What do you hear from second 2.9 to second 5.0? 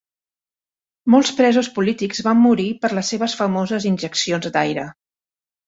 les seves famoses injeccions d'aire.